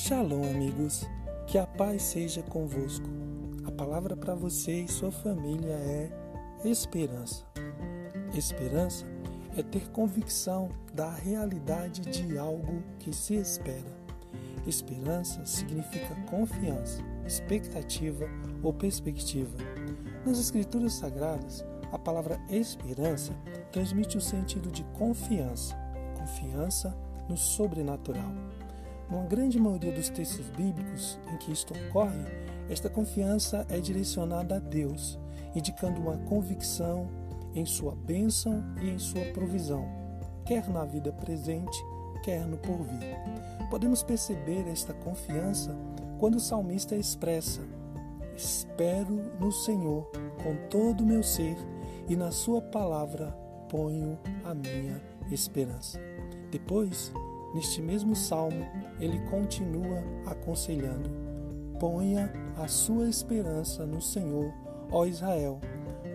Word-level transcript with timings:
Shalom, 0.00 0.44
amigos. 0.48 1.04
Que 1.48 1.58
a 1.58 1.66
paz 1.66 2.02
seja 2.02 2.40
convosco. 2.40 3.08
A 3.66 3.72
palavra 3.72 4.16
para 4.16 4.32
você 4.32 4.82
e 4.82 4.88
sua 4.88 5.10
família 5.10 5.72
é 5.72 6.08
esperança. 6.64 7.44
Esperança 8.32 9.04
é 9.56 9.62
ter 9.62 9.90
convicção 9.90 10.68
da 10.94 11.10
realidade 11.10 12.02
de 12.02 12.38
algo 12.38 12.80
que 13.00 13.12
se 13.12 13.34
espera. 13.34 13.92
Esperança 14.64 15.44
significa 15.44 16.14
confiança, 16.30 17.02
expectativa 17.26 18.24
ou 18.62 18.72
perspectiva. 18.72 19.58
Nas 20.24 20.38
Escrituras 20.38 20.92
Sagradas, 20.92 21.64
a 21.90 21.98
palavra 21.98 22.40
esperança 22.48 23.32
transmite 23.72 24.16
o 24.16 24.20
sentido 24.20 24.70
de 24.70 24.84
confiança, 24.96 25.76
confiança 26.16 26.96
no 27.28 27.36
sobrenatural. 27.36 28.32
Numa 29.10 29.24
grande 29.24 29.58
maioria 29.58 29.92
dos 29.92 30.08
textos 30.08 30.46
bíblicos 30.50 31.18
em 31.32 31.36
que 31.38 31.52
isto 31.52 31.72
ocorre, 31.74 32.24
esta 32.68 32.90
confiança 32.90 33.66
é 33.70 33.80
direcionada 33.80 34.56
a 34.56 34.58
Deus, 34.58 35.18
indicando 35.54 36.00
uma 36.00 36.18
convicção 36.18 37.08
em 37.54 37.64
sua 37.64 37.94
bênção 37.94 38.62
e 38.82 38.90
em 38.90 38.98
sua 38.98 39.24
provisão, 39.32 39.88
quer 40.44 40.68
na 40.68 40.84
vida 40.84 41.10
presente, 41.12 41.78
quer 42.22 42.46
no 42.46 42.58
porvir. 42.58 43.16
Podemos 43.70 44.02
perceber 44.02 44.68
esta 44.68 44.92
confiança 44.92 45.74
quando 46.18 46.36
o 46.36 46.40
salmista 46.40 46.94
expressa: 46.94 47.62
Espero 48.36 49.14
no 49.40 49.50
Senhor 49.50 50.10
com 50.42 50.68
todo 50.68 51.02
o 51.02 51.06
meu 51.06 51.22
ser 51.22 51.56
e 52.08 52.16
na 52.16 52.30
Sua 52.30 52.60
palavra 52.60 53.30
ponho 53.68 54.18
a 54.44 54.54
minha 54.54 55.00
esperança. 55.30 55.98
Depois, 56.50 57.12
Neste 57.54 57.80
mesmo 57.80 58.14
salmo, 58.14 58.66
ele 59.00 59.18
continua 59.30 60.02
aconselhando: 60.26 61.10
Ponha 61.80 62.32
a 62.56 62.68
sua 62.68 63.08
esperança 63.08 63.86
no 63.86 64.02
Senhor, 64.02 64.52
ó 64.90 65.06
Israel, 65.06 65.58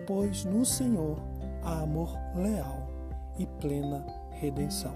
pois 0.06 0.44
no 0.44 0.64
Senhor 0.64 1.18
há 1.62 1.80
amor 1.80 2.10
leal 2.36 2.88
e 3.38 3.46
plena 3.46 4.06
redenção. 4.30 4.94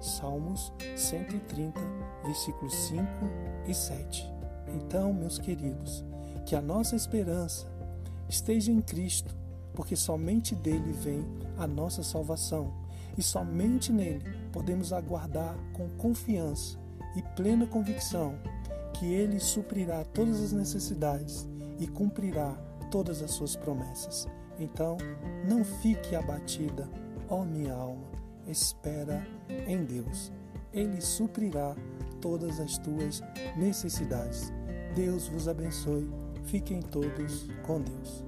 Salmos 0.00 0.72
130, 0.96 1.80
versículos 2.24 2.74
5 2.74 3.02
e 3.66 3.74
7. 3.74 4.30
Então, 4.74 5.12
meus 5.12 5.38
queridos, 5.38 6.04
que 6.44 6.54
a 6.54 6.60
nossa 6.60 6.94
esperança 6.94 7.66
esteja 8.28 8.70
em 8.70 8.80
Cristo, 8.80 9.34
porque 9.74 9.96
somente 9.96 10.54
dele 10.54 10.92
vem 10.92 11.24
a 11.56 11.66
nossa 11.66 12.02
salvação 12.02 12.72
e 13.18 13.22
somente 13.22 13.92
nele 13.92 14.22
podemos 14.52 14.92
aguardar 14.92 15.58
com 15.74 15.88
confiança 15.90 16.78
e 17.16 17.22
plena 17.34 17.66
convicção 17.66 18.38
que 18.94 19.12
ele 19.12 19.40
suprirá 19.40 20.04
todas 20.04 20.40
as 20.40 20.52
necessidades 20.52 21.46
e 21.78 21.86
cumprirá 21.86 22.52
todas 22.90 23.20
as 23.20 23.32
suas 23.32 23.56
promessas. 23.56 24.26
Então, 24.58 24.96
não 25.48 25.64
fique 25.64 26.16
abatida, 26.16 26.88
ó 27.28 27.44
minha 27.44 27.74
alma, 27.74 28.08
espera 28.46 29.26
em 29.66 29.84
Deus. 29.84 30.32
Ele 30.72 31.00
suprirá 31.00 31.76
todas 32.20 32.60
as 32.60 32.78
tuas 32.78 33.22
necessidades. 33.56 34.52
Deus 34.94 35.28
vos 35.28 35.48
abençoe. 35.48 36.10
Fiquem 36.44 36.80
todos 36.80 37.46
com 37.64 37.80
Deus. 37.80 38.24